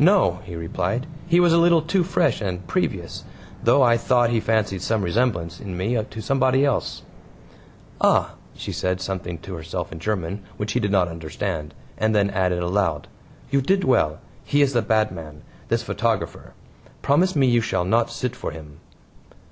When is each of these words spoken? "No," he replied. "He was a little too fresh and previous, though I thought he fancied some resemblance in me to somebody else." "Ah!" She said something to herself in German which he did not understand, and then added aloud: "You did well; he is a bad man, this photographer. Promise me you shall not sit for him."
"No," 0.00 0.40
he 0.46 0.56
replied. 0.56 1.06
"He 1.28 1.38
was 1.38 1.52
a 1.52 1.56
little 1.56 1.80
too 1.80 2.02
fresh 2.02 2.40
and 2.40 2.66
previous, 2.66 3.22
though 3.62 3.82
I 3.84 3.96
thought 3.96 4.30
he 4.30 4.40
fancied 4.40 4.82
some 4.82 5.00
resemblance 5.04 5.60
in 5.60 5.76
me 5.76 5.96
to 6.02 6.20
somebody 6.20 6.64
else." 6.64 7.02
"Ah!" 8.00 8.32
She 8.56 8.72
said 8.72 9.00
something 9.00 9.38
to 9.38 9.54
herself 9.54 9.92
in 9.92 10.00
German 10.00 10.42
which 10.56 10.72
he 10.72 10.80
did 10.80 10.90
not 10.90 11.06
understand, 11.06 11.72
and 11.96 12.16
then 12.16 12.30
added 12.30 12.64
aloud: 12.64 13.06
"You 13.52 13.60
did 13.60 13.84
well; 13.84 14.18
he 14.44 14.60
is 14.60 14.74
a 14.74 14.82
bad 14.82 15.12
man, 15.12 15.42
this 15.68 15.84
photographer. 15.84 16.52
Promise 17.00 17.36
me 17.36 17.46
you 17.46 17.60
shall 17.60 17.84
not 17.84 18.10
sit 18.10 18.34
for 18.34 18.50
him." 18.50 18.80